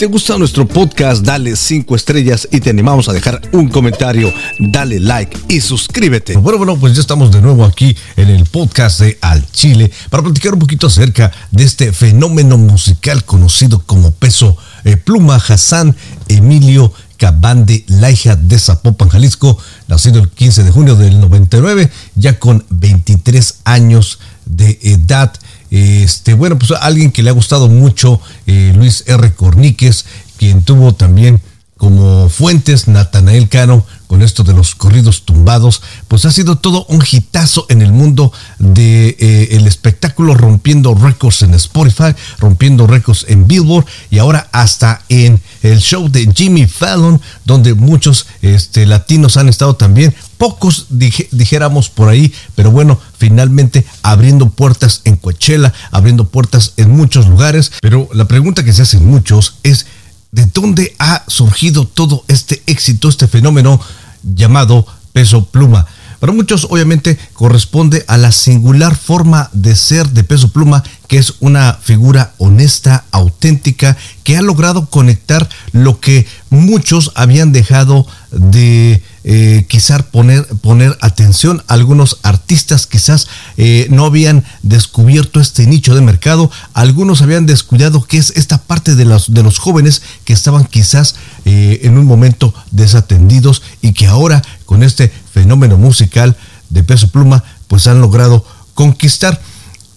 te 0.00 0.06
gusta 0.06 0.38
nuestro 0.38 0.66
podcast, 0.66 1.22
dale 1.22 1.54
5 1.54 1.94
estrellas 1.94 2.48
y 2.50 2.60
te 2.60 2.70
animamos 2.70 3.10
a 3.10 3.12
dejar 3.12 3.42
un 3.52 3.68
comentario, 3.68 4.32
dale 4.58 4.98
like 4.98 5.36
y 5.46 5.60
suscríbete. 5.60 6.38
Bueno, 6.38 6.56
bueno, 6.56 6.78
pues 6.80 6.94
ya 6.94 7.02
estamos 7.02 7.30
de 7.30 7.42
nuevo 7.42 7.66
aquí 7.66 7.94
en 8.16 8.30
el 8.30 8.46
podcast 8.46 9.00
de 9.00 9.18
Al 9.20 9.46
Chile 9.52 9.92
para 10.08 10.22
platicar 10.22 10.54
un 10.54 10.58
poquito 10.58 10.86
acerca 10.86 11.30
de 11.50 11.64
este 11.64 11.92
fenómeno 11.92 12.56
musical 12.56 13.26
conocido 13.26 13.80
como 13.80 14.10
peso 14.10 14.56
eh, 14.84 14.96
pluma 14.96 15.36
Hassan 15.36 15.94
Emilio 16.28 16.94
Cabande 17.18 17.84
Laija 17.86 18.36
de 18.36 18.58
Zapopan, 18.58 19.10
Jalisco, 19.10 19.58
nacido 19.86 20.20
el 20.20 20.30
15 20.30 20.64
de 20.64 20.70
junio 20.70 20.96
del 20.96 21.20
99, 21.20 21.90
ya 22.14 22.38
con 22.38 22.64
23 22.70 23.56
años 23.64 24.18
de 24.50 24.78
edad. 24.82 25.32
Este, 25.70 26.34
bueno, 26.34 26.58
pues 26.58 26.72
alguien 26.72 27.12
que 27.12 27.22
le 27.22 27.30
ha 27.30 27.34
gustado 27.34 27.68
mucho, 27.68 28.20
eh, 28.46 28.72
Luis 28.74 29.04
R. 29.06 29.32
Corníquez, 29.34 30.04
quien 30.36 30.62
tuvo 30.62 30.94
también 30.94 31.40
como 31.80 32.28
fuentes 32.28 32.88
Natanael 32.88 33.48
Cano 33.48 33.86
con 34.06 34.20
esto 34.20 34.44
de 34.44 34.52
los 34.52 34.74
corridos 34.74 35.22
tumbados, 35.22 35.80
pues 36.08 36.26
ha 36.26 36.30
sido 36.30 36.56
todo 36.56 36.84
un 36.90 37.02
hitazo 37.10 37.64
en 37.70 37.80
el 37.80 37.90
mundo 37.90 38.34
de, 38.58 39.16
eh, 39.18 39.48
el 39.52 39.66
espectáculo, 39.66 40.34
rompiendo 40.34 40.94
récords 40.94 41.40
en 41.40 41.54
Spotify, 41.54 42.14
rompiendo 42.38 42.86
récords 42.86 43.24
en 43.28 43.46
Billboard 43.46 43.86
y 44.10 44.18
ahora 44.18 44.48
hasta 44.52 45.00
en 45.08 45.40
el 45.62 45.80
show 45.80 46.10
de 46.10 46.30
Jimmy 46.34 46.66
Fallon, 46.66 47.18
donde 47.46 47.72
muchos 47.72 48.26
este, 48.42 48.84
latinos 48.84 49.38
han 49.38 49.48
estado 49.48 49.76
también, 49.76 50.14
pocos 50.36 50.86
dijéramos 50.90 51.88
por 51.88 52.10
ahí, 52.10 52.30
pero 52.54 52.70
bueno, 52.70 53.00
finalmente 53.20 53.84
abriendo 54.02 54.48
puertas 54.48 55.02
en 55.04 55.16
Coachella, 55.16 55.72
abriendo 55.92 56.24
puertas 56.24 56.72
en 56.78 56.90
muchos 56.90 57.28
lugares, 57.28 57.70
pero 57.82 58.08
la 58.14 58.24
pregunta 58.24 58.64
que 58.64 58.72
se 58.72 58.82
hacen 58.82 59.06
muchos 59.06 59.58
es, 59.62 59.86
¿de 60.32 60.46
dónde 60.46 60.96
ha 60.98 61.22
surgido 61.28 61.86
todo 61.86 62.24
este 62.28 62.62
éxito, 62.66 63.10
este 63.10 63.28
fenómeno 63.28 63.78
llamado 64.22 64.86
peso 65.12 65.44
pluma? 65.44 65.86
Para 66.18 66.32
muchos 66.32 66.66
obviamente 66.68 67.18
corresponde 67.32 68.04
a 68.06 68.18
la 68.18 68.30
singular 68.30 68.94
forma 68.94 69.48
de 69.54 69.74
ser 69.74 70.10
de 70.10 70.22
Peso 70.22 70.48
Pluma, 70.50 70.84
que 71.08 71.16
es 71.16 71.34
una 71.40 71.78
figura 71.82 72.34
honesta, 72.36 73.04
auténtica, 73.10 73.96
que 74.22 74.36
ha 74.36 74.42
logrado 74.42 74.90
conectar 74.90 75.48
lo 75.72 75.98
que 75.98 76.26
muchos 76.50 77.12
habían 77.14 77.52
dejado 77.52 78.06
de 78.32 79.02
eh, 79.22 79.66
quizás 79.68 80.02
poner, 80.04 80.46
poner 80.62 80.96
atención. 81.02 81.62
Algunos 81.66 82.18
artistas 82.22 82.86
quizás 82.86 83.28
eh, 83.58 83.86
no 83.90 84.06
habían 84.06 84.44
descubierto 84.62 85.40
este 85.40 85.66
nicho 85.66 85.94
de 85.94 86.00
mercado, 86.00 86.50
algunos 86.72 87.20
habían 87.20 87.44
descuidado 87.44 88.02
que 88.02 88.16
es 88.16 88.32
esta 88.36 88.58
parte 88.62 88.94
de 88.94 89.04
los, 89.04 89.34
de 89.34 89.42
los 89.42 89.58
jóvenes 89.58 90.00
que 90.24 90.32
estaban 90.32 90.64
quizás 90.64 91.16
eh, 91.44 91.80
en 91.82 91.98
un 91.98 92.06
momento 92.06 92.54
desatendidos 92.70 93.62
y 93.82 93.92
que 93.92 94.06
ahora 94.06 94.40
con 94.64 94.82
este 94.82 95.12
fenómeno 95.32 95.76
musical 95.76 96.36
de 96.70 96.82
peso 96.82 97.08
pluma, 97.08 97.44
pues 97.68 97.86
han 97.88 98.00
logrado 98.00 98.44
conquistar. 98.72 99.42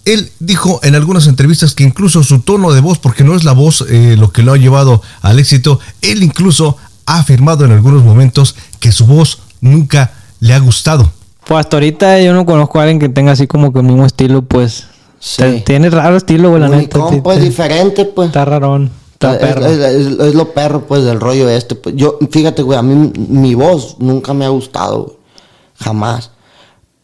Él 0.03 0.33
dijo 0.39 0.81
en 0.83 0.95
algunas 0.95 1.27
entrevistas 1.27 1.75
que 1.75 1.85
incluso 1.85 2.23
su 2.23 2.39
tono 2.39 2.73
de 2.73 2.81
voz, 2.81 2.99
porque 2.99 3.23
no 3.23 3.37
es 3.37 3.45
la 3.45 3.53
voz 3.53 3.85
lo 3.89 4.33
que 4.33 4.43
lo 4.43 4.51
ha 4.51 4.57
llevado 4.57 5.01
al 5.21 5.39
éxito, 5.39 5.79
él 6.01 6.23
incluso 6.23 6.77
ha 7.05 7.19
afirmado 7.19 7.65
en 7.65 7.71
algunos 7.71 8.03
momentos 8.03 8.55
que 8.79 8.91
su 8.91 9.05
voz 9.05 9.39
nunca 9.61 10.11
le 10.39 10.53
ha 10.53 10.59
gustado. 10.59 11.11
Pues 11.45 11.59
hasta 11.59 11.77
ahorita 11.77 12.21
yo 12.21 12.33
no 12.33 12.45
conozco 12.45 12.79
a 12.79 12.83
alguien 12.83 12.99
que 12.99 13.09
tenga 13.09 13.33
así 13.33 13.47
como 13.47 13.73
que 13.73 13.79
el 13.79 13.85
mismo 13.85 14.05
estilo, 14.05 14.43
pues. 14.43 14.85
Tiene 15.65 15.89
raro 15.89 16.17
estilo, 16.17 16.49
güey, 16.49 16.61
la 16.61 16.69
neta. 16.69 16.99
pues 17.23 17.41
diferente, 17.41 18.05
pues. 18.05 18.27
Está 18.27 18.45
rarón. 18.45 18.91
Está 19.13 19.39
perro. 19.39 19.65
Es, 19.65 20.35
lo 20.35 20.53
perro, 20.53 20.85
pues, 20.85 21.03
del 21.03 21.19
rollo 21.19 21.49
este. 21.49 21.75
Pues. 21.75 21.95
Yo, 21.95 22.19
fíjate, 22.29 22.61
güey, 22.61 22.77
a 22.77 22.81
mí 22.81 23.11
mi 23.29 23.55
voz 23.55 23.97
nunca 23.99 24.33
me 24.33 24.45
ha 24.45 24.49
gustado, 24.49 25.17
Jamás. 25.79 26.31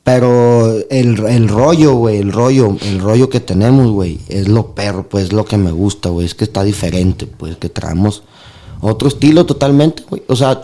Pero 0.03 0.73
el, 0.89 1.19
el 1.27 1.47
rollo, 1.47 1.93
güey, 1.93 2.17
el 2.17 2.31
rollo, 2.31 2.75
el 2.81 2.99
rollo 2.99 3.29
que 3.29 3.39
tenemos, 3.39 3.91
güey, 3.91 4.19
es 4.27 4.47
lo 4.47 4.73
perro, 4.73 5.07
pues, 5.07 5.25
es 5.25 5.33
lo 5.33 5.45
que 5.45 5.57
me 5.57 5.71
gusta, 5.71 6.09
güey. 6.09 6.25
Es 6.25 6.35
que 6.35 6.45
está 6.45 6.63
diferente, 6.63 7.27
pues, 7.27 7.57
que 7.57 7.69
traemos 7.69 8.23
otro 8.81 9.07
estilo 9.07 9.45
totalmente, 9.45 10.03
güey. 10.09 10.23
O 10.27 10.35
sea, 10.35 10.61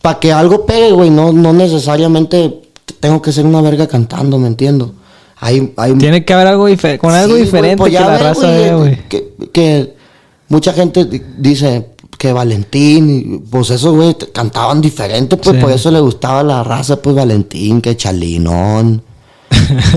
para 0.00 0.20
que 0.20 0.32
algo 0.32 0.66
pegue, 0.66 0.92
güey, 0.92 1.10
no, 1.10 1.32
no 1.32 1.52
necesariamente 1.52 2.62
tengo 3.00 3.22
que 3.22 3.32
ser 3.32 3.46
una 3.46 3.60
verga 3.60 3.86
cantando, 3.86 4.38
¿me 4.38 4.48
entiendo? 4.48 4.92
Hay, 5.40 5.72
hay, 5.76 5.94
Tiene 5.94 6.24
que 6.24 6.32
haber 6.32 6.46
algo 6.46 6.66
diferente, 6.66 7.00
con 7.00 7.12
algo 7.12 7.34
diferente 7.34 7.76
pues 7.76 7.92
que 7.92 8.00
la 8.00 8.18
raza 8.18 8.76
güey. 8.76 8.98
Que, 9.52 9.94
mucha 10.48 10.72
gente 10.72 11.06
dice 11.38 11.88
que 12.18 12.32
Valentín, 12.32 13.44
pues 13.50 13.70
eso, 13.70 13.94
güey, 13.94 14.16
cantaban 14.32 14.80
diferente, 14.80 15.36
pues 15.36 15.58
por 15.58 15.70
eso 15.70 15.90
le 15.90 16.00
gustaba 16.00 16.42
la 16.42 16.62
raza, 16.62 17.00
pues 17.02 17.16
Valentín, 17.16 17.80
que 17.80 17.96
Chalinón. 17.96 19.02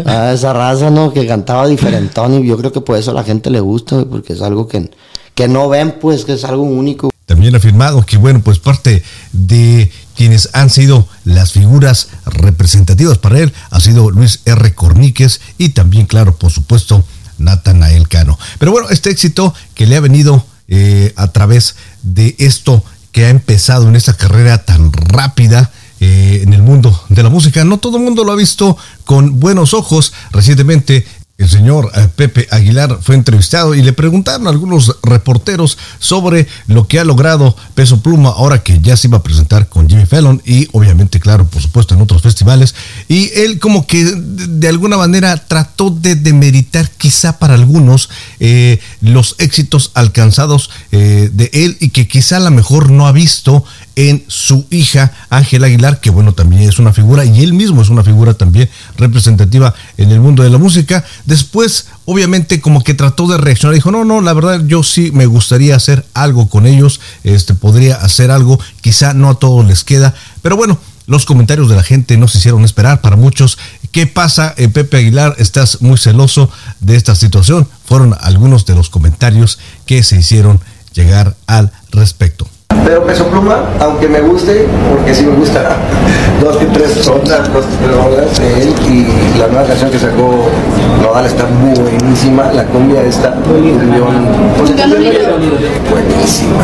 a 0.06 0.32
esa 0.34 0.54
raza, 0.54 0.90
¿no? 0.90 1.14
Que 1.14 1.26
cantaba 1.26 1.68
diferentón 1.68 2.34
y 2.44 2.48
yo 2.48 2.58
creo 2.58 2.72
que 2.72 2.82
por 2.82 2.98
eso 2.98 3.12
a 3.12 3.14
la 3.14 3.24
gente 3.24 3.50
le 3.50 3.60
gusta, 3.60 3.96
güey, 3.96 4.08
porque 4.08 4.34
es 4.34 4.42
algo 4.42 4.68
que, 4.68 4.90
que 5.34 5.48
no 5.48 5.70
ven, 5.70 5.96
pues, 6.00 6.26
que 6.26 6.34
es 6.34 6.44
algo 6.44 6.64
único. 6.64 7.10
También 7.28 7.54
ha 7.56 7.58
afirmado 7.58 8.06
que, 8.06 8.16
bueno, 8.16 8.40
pues 8.40 8.58
parte 8.58 9.04
de 9.34 9.92
quienes 10.16 10.50
han 10.54 10.70
sido 10.70 11.10
las 11.26 11.52
figuras 11.52 12.08
representativas 12.26 13.18
para 13.18 13.40
él 13.40 13.54
ha 13.70 13.82
sido 13.82 14.10
Luis 14.10 14.40
R. 14.46 14.74
Corníquez 14.74 15.42
y 15.58 15.70
también, 15.70 16.06
claro, 16.06 16.38
por 16.38 16.52
supuesto, 16.52 17.06
Natanael 17.38 18.08
Cano. 18.08 18.40
Pero 18.60 18.72
bueno, 18.72 18.90
este 18.90 19.10
éxito 19.10 19.54
que 19.76 19.86
le 19.86 19.98
ha 19.98 20.00
venido 20.00 20.46
eh, 20.70 21.12
a 21.18 21.28
través 21.28 21.76
de 22.02 22.34
esto 22.40 22.82
que 23.12 23.26
ha 23.26 23.30
empezado 23.30 23.90
en 23.90 23.98
esta 23.98 24.14
carrera 24.14 24.64
tan 24.64 24.94
rápida, 24.94 25.70
eh, 26.00 26.42
en 26.44 26.54
el 26.54 26.62
mundo 26.62 27.04
de 27.10 27.24
la 27.24 27.30
música. 27.30 27.66
No 27.66 27.80
todo 27.80 27.98
el 27.98 28.04
mundo 28.04 28.24
lo 28.24 28.32
ha 28.32 28.36
visto 28.36 28.78
con 29.04 29.40
buenos 29.40 29.74
ojos. 29.74 30.14
Recientemente 30.32 31.08
el 31.38 31.50
señor 31.50 31.92
eh, 31.96 32.08
Pepe 32.16 32.48
Aguilar 32.50 32.98
fue 33.02 33.14
entrevistado 33.14 33.76
y 33.76 33.84
le 33.84 33.94
preguntaron 33.94 34.48
a 34.48 34.50
algunos 34.50 34.98
reporteros 35.04 35.78
sobre 36.00 36.48
lo 36.66 36.88
que 36.88 37.00
ha 37.00 37.04
logrado 37.04 37.56
Peso 37.76 38.02
Pluma 38.02 38.30
ahora 38.30 38.64
que 38.64 38.80
ya 38.82 38.98
se 38.98 39.08
iba 39.08 39.18
a 39.18 39.24
presentar 39.24 39.70
con 39.70 39.88
Jimmy 39.88 40.08
Fallon 40.08 40.42
y 40.46 40.68
obviamente, 40.72 41.20
claro, 41.20 41.46
por 41.46 41.62
supuesto 41.62 41.94
en 41.94 42.02
otros 42.02 42.24
festivales. 42.24 42.74
Y 43.08 43.30
él 43.36 43.60
como 43.60 43.86
que 43.86 44.04
de 44.04 44.68
alguna 44.68 44.98
manera 44.98 45.38
trató 45.38 45.92
de 45.92 46.16
demeritar 46.16 46.90
quizá 46.90 47.38
para 47.38 47.54
algunos 47.54 48.10
eh, 48.40 48.80
los 49.02 49.36
éxitos 49.38 49.92
alcanzados 49.94 50.72
eh, 50.92 51.30
de 51.32 51.52
él 51.54 51.78
y 51.80 51.90
que 51.90 52.08
quizá 52.08 52.38
a 52.38 52.42
lo 52.42 52.52
mejor 52.52 52.90
no 52.90 53.06
ha 53.06 53.12
visto 53.12 53.64
en 53.98 54.24
su 54.28 54.68
hija 54.70 55.12
Ángel 55.30 55.64
Aguilar, 55.64 56.00
que 56.00 56.12
bueno, 56.12 56.34
también 56.34 56.62
es 56.62 56.78
una 56.78 56.94
figura, 56.94 57.26
y 57.26 57.42
él 57.42 57.54
mismo 57.54 57.82
es 57.82 57.90
una 57.90 58.04
figura 58.04 58.36
también 58.36 58.70
representativa 58.96 59.74
en 59.98 60.12
el 60.12 60.20
mundo 60.20 60.44
de 60.44 60.52
la 60.52 60.60
música. 60.60 61.04
Después, 61.28 61.88
obviamente, 62.06 62.62
como 62.62 62.86
que 62.86 62.94
trató 62.94 63.28
de 63.28 63.38
reaccionar, 63.38 63.76
dijo, 63.76 63.92
no, 63.92 64.06
no, 64.06 64.22
la 64.22 64.32
verdad, 64.32 64.64
yo 64.66 64.82
sí 64.82 65.12
me 65.12 65.26
gustaría 65.26 65.76
hacer 65.76 66.06
algo 66.14 66.48
con 66.48 66.66
ellos, 66.66 67.02
este, 67.26 67.54
podría 67.54 67.96
hacer 67.98 68.32
algo, 68.32 68.58
quizá 68.80 69.14
no 69.14 69.30
a 69.30 69.36
todos 69.36 69.66
les 69.68 69.84
queda, 69.84 70.16
pero 70.42 70.56
bueno, 70.56 70.80
los 71.06 71.26
comentarios 71.26 71.68
de 71.68 71.76
la 71.76 71.84
gente 71.84 72.16
no 72.16 72.30
se 72.30 72.38
hicieron 72.38 72.64
esperar 72.64 73.02
para 73.02 73.18
muchos. 73.18 73.58
¿Qué 73.92 74.08
pasa, 74.08 74.54
eh, 74.56 74.70
Pepe 74.70 74.98
Aguilar? 74.98 75.36
¿Estás 75.38 75.82
muy 75.82 75.98
celoso 75.98 76.50
de 76.80 76.96
esta 76.96 77.14
situación? 77.14 77.68
Fueron 77.86 78.16
algunos 78.22 78.66
de 78.66 78.76
los 78.76 78.90
comentarios 78.90 79.60
que 79.86 80.04
se 80.04 80.18
hicieron 80.18 80.62
llegar 80.94 81.36
al 81.46 81.74
respecto. 81.92 82.48
Pero 82.86 83.06
Peso 83.06 83.28
Pluma, 83.28 83.70
aunque 83.82 84.08
me 84.08 84.22
guste, 84.22 84.66
porque 84.90 85.14
sí 85.14 85.24
me 85.24 85.36
gusta, 85.36 85.78
que 86.98 87.04
tres 87.04 87.08
ondas 87.08 88.40
de 88.40 88.62
él 88.62 88.74
y 88.90 89.40
la 89.40 89.48
nueva 89.48 89.68
canción 89.68 89.92
que 89.92 90.00
sacó 90.00 90.46
Nodal 91.02 91.26
está 91.26 91.46
buenísima, 91.46 92.52
la 92.54 92.64
cumbia 92.66 93.04
está 93.04 93.36
buenísima. 95.90 96.64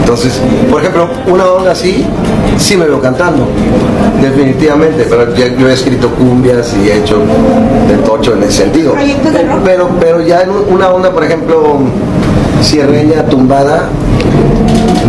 Entonces, 0.00 0.40
por 0.70 0.80
ejemplo, 0.80 1.08
una 1.26 1.46
onda 1.46 1.72
así, 1.72 2.06
sí 2.56 2.76
me 2.76 2.86
veo 2.86 3.00
cantando, 3.00 3.46
definitivamente, 4.20 5.06
pero 5.08 5.34
ya, 5.34 5.48
yo 5.48 5.68
he 5.68 5.72
escrito 5.74 6.08
cumbias 6.10 6.74
y 6.74 6.88
he 6.88 6.98
hecho 6.98 7.18
de 7.88 7.96
tocho 7.98 8.34
en 8.34 8.42
ese 8.44 8.64
sentido. 8.64 8.94
Pero, 9.64 9.88
pero 10.00 10.20
ya 10.22 10.42
en 10.42 10.50
una 10.70 10.90
onda, 10.90 11.12
por 11.12 11.24
ejemplo, 11.24 11.78
cierreña 12.62 13.24
tumbada, 13.24 13.88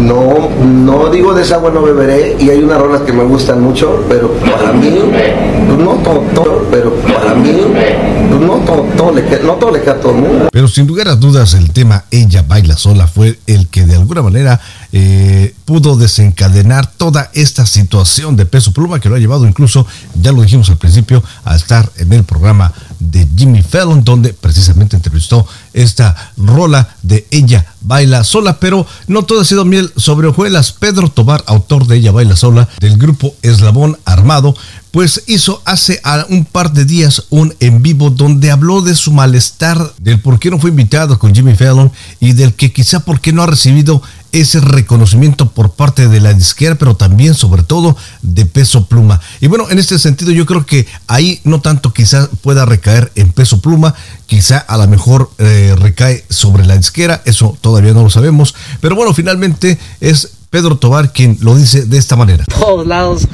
no, 0.01 0.49
no 0.63 1.09
digo 1.09 1.33
de 1.33 1.43
esa 1.43 1.55
agua 1.55 1.71
no 1.71 1.81
beberé 1.81 2.37
y 2.39 2.49
hay 2.49 2.59
unas 2.59 2.79
rolas 2.79 3.01
que 3.01 3.13
me 3.13 3.23
gustan 3.23 3.61
mucho, 3.61 4.05
pero 4.09 4.33
para 4.33 4.71
mí, 4.71 4.99
pues 5.11 5.79
no 5.79 5.93
todo, 6.33 6.67
pero 6.71 6.95
para 7.01 7.35
mí, 7.35 7.51
pues 7.73 8.41
no 8.41 8.55
todo, 8.95 9.11
le 9.11 9.43
no 9.43 9.53
todo 9.53 9.71
le 9.71 9.81
queda 9.81 9.93
a 9.93 9.99
todo 9.99 10.13
el 10.13 10.21
mundo. 10.21 10.49
Pero 10.51 10.67
sin 10.67 10.87
lugar 10.87 11.07
a 11.07 11.15
dudas 11.15 11.53
el 11.53 11.71
tema 11.71 12.05
Ella 12.11 12.43
baila 12.47 12.77
sola 12.77 13.07
fue 13.07 13.39
el 13.47 13.67
que 13.67 13.85
de 13.85 13.95
alguna 13.95 14.21
manera 14.21 14.59
eh, 14.91 15.53
pudo 15.65 15.97
desencadenar 15.97 16.91
toda 16.91 17.29
esta 17.33 17.65
situación 17.65 18.35
de 18.35 18.45
peso 18.45 18.73
pluma 18.73 18.99
que 18.99 19.09
lo 19.09 19.15
ha 19.15 19.19
llevado 19.19 19.47
incluso, 19.47 19.85
ya 20.21 20.31
lo 20.31 20.41
dijimos 20.41 20.69
al 20.69 20.77
principio, 20.77 21.23
a 21.45 21.55
estar 21.55 21.89
en 21.97 22.13
el 22.13 22.23
programa 22.23 22.71
de 22.99 23.27
Jimmy 23.35 23.63
Fallon, 23.63 24.03
donde 24.03 24.33
precisamente 24.33 24.95
entrevistó 24.95 25.47
esta 25.73 26.33
rola 26.37 26.95
de 27.01 27.27
Ella 27.31 27.65
Baila 27.81 28.23
Sola, 28.23 28.59
pero 28.59 28.85
no 29.07 29.23
todo 29.23 29.41
ha 29.41 29.45
sido 29.45 29.65
miel 29.65 29.91
sobre 29.95 30.27
hojuelas. 30.27 30.73
Pedro 30.73 31.09
Tobar, 31.09 31.43
autor 31.47 31.87
de 31.87 31.97
Ella 31.97 32.11
Baila 32.11 32.35
Sola, 32.35 32.67
del 32.79 32.97
grupo 32.97 33.33
Eslabón 33.41 33.97
Armado, 34.05 34.55
pues 34.91 35.23
hizo 35.27 35.61
hace 35.65 36.01
un 36.29 36.45
par 36.45 36.73
de 36.73 36.85
días 36.85 37.23
un 37.29 37.53
en 37.59 37.81
vivo 37.81 38.09
donde 38.09 38.51
habló 38.51 38.81
de 38.81 38.95
su 38.95 39.11
malestar, 39.11 39.93
del 39.99 40.19
por 40.19 40.39
qué 40.39 40.49
no 40.49 40.59
fue 40.59 40.71
invitado 40.71 41.19
con 41.19 41.33
Jimmy 41.33 41.55
Fallon 41.55 41.91
y 42.19 42.33
del 42.33 42.53
que 42.53 42.73
quizá 42.73 43.01
por 43.01 43.21
qué 43.21 43.31
no 43.31 43.43
ha 43.43 43.47
recibido 43.47 44.01
ese 44.31 44.59
reconocimiento 44.59 45.49
por 45.49 45.71
parte 45.71 46.07
de 46.07 46.19
la 46.19 46.33
disquera, 46.33 46.75
pero 46.75 46.95
también 46.95 47.33
sobre 47.33 47.63
todo 47.63 47.95
de 48.21 48.45
peso 48.45 48.85
pluma. 48.87 49.19
Y 49.41 49.47
bueno, 49.47 49.69
en 49.69 49.79
este 49.79 49.97
sentido 49.99 50.31
yo 50.31 50.45
creo 50.45 50.65
que 50.65 50.87
ahí 51.07 51.39
no 51.43 51.61
tanto 51.61 51.93
quizá 51.93 52.29
pueda 52.41 52.65
recaer 52.65 53.11
en 53.15 53.31
peso 53.31 53.61
pluma, 53.61 53.95
quizá 54.25 54.59
a 54.59 54.77
lo 54.77 54.87
mejor 54.87 55.31
eh, 55.37 55.75
recae 55.79 56.23
sobre 56.29 56.65
la 56.65 56.77
disquera, 56.77 57.21
eso 57.25 57.57
todavía 57.61 57.93
no 57.93 58.03
lo 58.03 58.09
sabemos, 58.09 58.55
pero 58.81 58.95
bueno, 58.95 59.13
finalmente 59.13 59.77
es 60.01 60.31
Pedro 60.49 60.77
Tobar 60.77 61.11
quien 61.11 61.37
lo 61.41 61.55
dice 61.55 61.85
de 61.85 61.97
esta 61.97 62.15
manera. 62.15 62.45
Todos 62.45 62.85
lados, 62.85 63.27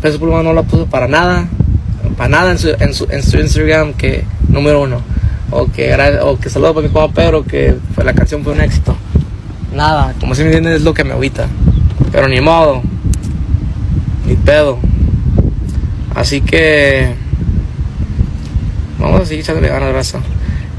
peso 0.00 0.18
pluma 0.18 0.42
no 0.42 0.52
la 0.52 0.62
puso 0.62 0.86
para 0.86 1.08
nada, 1.08 1.48
para 2.16 2.28
nada 2.28 2.50
en 2.52 2.58
su, 2.58 2.68
en 2.68 2.94
su, 2.94 3.06
en 3.10 3.22
su 3.22 3.38
Instagram 3.38 3.94
que 3.94 4.24
número 4.48 4.82
uno. 4.82 5.02
O 5.54 5.70
que, 5.70 5.94
o 6.22 6.38
que 6.38 6.48
saludo 6.48 6.72
para 6.72 6.86
mi 6.86 6.92
compa 6.92 7.12
Pedro, 7.14 7.44
que 7.44 7.76
fue, 7.94 8.04
la 8.04 8.14
canción 8.14 8.42
fue 8.42 8.54
un 8.54 8.62
éxito 8.62 8.96
nada, 9.74 10.14
como 10.20 10.34
si 10.34 10.42
me 10.42 10.48
entienden 10.48 10.74
es 10.74 10.82
lo 10.82 10.94
que 10.94 11.04
me 11.04 11.12
agüita. 11.12 11.48
Pero 12.10 12.28
ni 12.28 12.40
modo, 12.40 12.82
ni 14.26 14.34
pedo. 14.34 14.78
Así 16.14 16.40
que 16.40 17.14
vamos 18.98 19.22
a 19.22 19.26
seguir 19.26 19.40
echándole 19.40 19.68
ganas, 19.68 19.92
raza. 19.92 20.20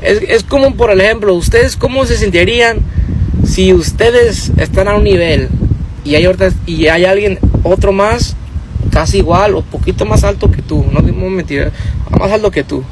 Es, 0.01 0.21
es 0.27 0.43
como, 0.43 0.75
por 0.75 0.91
ejemplo, 0.91 1.33
ustedes 1.33 1.75
cómo 1.75 2.05
se 2.05 2.17
sentirían 2.17 2.79
si 3.45 3.73
ustedes 3.73 4.51
están 4.57 4.87
a 4.87 4.95
un 4.95 5.03
nivel 5.03 5.49
y 6.03 6.15
hay, 6.15 6.27
y 6.65 6.87
hay 6.87 7.05
alguien, 7.05 7.39
otro 7.63 7.91
más, 7.91 8.35
casi 8.91 9.17
igual 9.17 9.55
o 9.55 9.61
poquito 9.61 10.05
más 10.05 10.23
alto 10.23 10.51
que 10.51 10.61
tú, 10.61 10.85
no 10.91 11.01
digo 11.01 11.29
mentira, 11.29 11.71
más 12.19 12.31
alto 12.31 12.51
que 12.51 12.63
tú. 12.63 12.83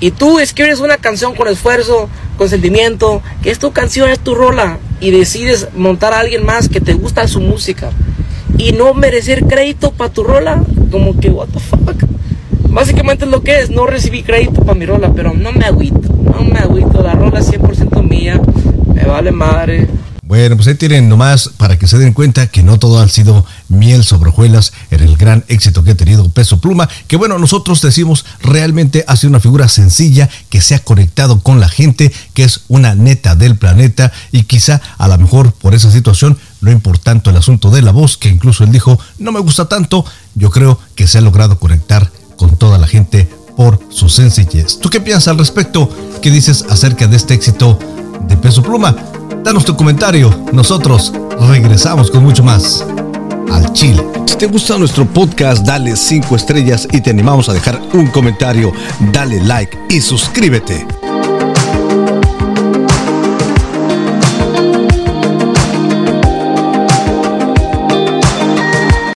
Y 0.00 0.10
tú 0.10 0.38
escribes 0.38 0.80
una 0.80 0.98
canción 0.98 1.34
con 1.34 1.48
esfuerzo, 1.48 2.08
con 2.36 2.48
sentimiento, 2.48 3.22
que 3.42 3.50
es 3.50 3.58
tu 3.58 3.72
canción, 3.72 4.10
es 4.10 4.18
tu 4.18 4.34
rola, 4.34 4.78
y 5.00 5.10
decides 5.10 5.68
montar 5.74 6.12
a 6.12 6.20
alguien 6.20 6.44
más 6.44 6.68
que 6.68 6.80
te 6.80 6.94
gusta 6.94 7.28
su 7.28 7.40
música 7.40 7.90
y 8.58 8.72
no 8.72 8.94
merecer 8.94 9.44
crédito 9.44 9.92
para 9.92 10.12
tu 10.12 10.22
rola, 10.22 10.62
como 10.90 11.18
que, 11.18 11.28
what 11.28 11.48
the 11.48 11.58
fuck. 11.58 11.96
Básicamente 12.70 13.24
es 13.24 13.30
lo 13.30 13.42
que 13.42 13.60
es, 13.60 13.70
no 13.70 13.86
recibí 13.86 14.22
crédito 14.22 14.62
para 14.62 14.78
mi 14.78 14.86
rola, 14.86 15.12
pero 15.14 15.34
no 15.34 15.52
me 15.52 15.64
agüito, 15.64 16.08
no 16.22 16.44
me 16.44 16.58
agüito, 16.58 17.02
la 17.02 17.14
rola 17.14 17.40
es 17.40 17.50
100% 17.50 18.02
mía, 18.02 18.40
me 18.94 19.04
vale 19.04 19.30
madre, 19.30 19.86
bueno, 20.26 20.56
pues 20.56 20.66
ahí 20.66 20.74
tienen 20.74 21.08
nomás 21.08 21.50
para 21.56 21.78
que 21.78 21.86
se 21.86 21.98
den 21.98 22.12
cuenta 22.12 22.48
que 22.48 22.64
no 22.64 22.80
todo 22.80 22.98
ha 23.00 23.08
sido 23.08 23.46
miel 23.68 24.02
sobre 24.02 24.30
hojuelas 24.30 24.72
en 24.90 25.00
el 25.00 25.16
gran 25.16 25.44
éxito 25.46 25.84
que 25.84 25.92
ha 25.92 25.94
tenido 25.94 26.28
Peso 26.30 26.60
Pluma, 26.60 26.88
que 27.06 27.16
bueno, 27.16 27.38
nosotros 27.38 27.80
decimos 27.80 28.24
realmente 28.40 29.04
ha 29.06 29.14
sido 29.14 29.30
una 29.30 29.40
figura 29.40 29.68
sencilla 29.68 30.28
que 30.50 30.60
se 30.60 30.74
ha 30.74 30.80
conectado 30.80 31.40
con 31.40 31.60
la 31.60 31.68
gente, 31.68 32.12
que 32.34 32.42
es 32.42 32.62
una 32.66 32.96
neta 32.96 33.36
del 33.36 33.54
planeta 33.54 34.12
y 34.32 34.42
quizá 34.42 34.80
a 34.98 35.06
lo 35.06 35.16
mejor 35.16 35.52
por 35.52 35.74
esa 35.74 35.92
situación 35.92 36.36
no 36.60 36.72
importa 36.72 37.04
tanto 37.04 37.30
el 37.30 37.36
asunto 37.36 37.70
de 37.70 37.82
la 37.82 37.92
voz, 37.92 38.16
que 38.16 38.28
incluso 38.28 38.64
él 38.64 38.72
dijo, 38.72 38.98
no 39.18 39.30
me 39.30 39.38
gusta 39.38 39.68
tanto, 39.68 40.04
yo 40.34 40.50
creo 40.50 40.80
que 40.96 41.06
se 41.06 41.18
ha 41.18 41.20
logrado 41.20 41.60
conectar 41.60 42.10
con 42.36 42.56
toda 42.56 42.78
la 42.78 42.88
gente 42.88 43.28
por 43.56 43.78
su 43.90 44.08
sencillez. 44.08 44.80
¿Tú 44.80 44.90
qué 44.90 45.00
piensas 45.00 45.28
al 45.28 45.38
respecto? 45.38 45.88
¿Qué 46.20 46.32
dices 46.32 46.64
acerca 46.68 47.06
de 47.06 47.16
este 47.16 47.34
éxito 47.34 47.78
de 48.26 48.36
Peso 48.36 48.64
Pluma? 48.64 48.96
Danos 49.46 49.64
tu 49.64 49.76
comentario. 49.76 50.28
Nosotros 50.52 51.12
regresamos 51.48 52.10
con 52.10 52.24
mucho 52.24 52.42
más 52.42 52.84
al 53.48 53.72
Chile. 53.72 54.04
Si 54.26 54.34
te 54.34 54.46
gusta 54.46 54.76
nuestro 54.76 55.06
podcast, 55.06 55.64
dale 55.64 55.94
5 55.94 56.34
estrellas 56.34 56.88
y 56.90 57.00
te 57.00 57.10
animamos 57.10 57.48
a 57.48 57.52
dejar 57.52 57.80
un 57.92 58.08
comentario. 58.08 58.72
Dale 59.12 59.40
like 59.44 59.78
y 59.88 60.00
suscríbete. 60.00 60.84